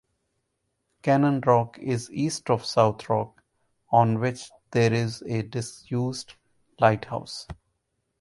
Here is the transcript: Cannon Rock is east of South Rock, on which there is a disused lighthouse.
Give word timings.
Cannon 1.03 1.41
Rock 1.45 1.77
is 1.77 2.09
east 2.09 2.49
of 2.49 2.65
South 2.65 3.07
Rock, 3.07 3.43
on 3.91 4.17
which 4.19 4.49
there 4.71 4.91
is 4.91 5.21
a 5.27 5.43
disused 5.43 6.33
lighthouse. 6.79 7.45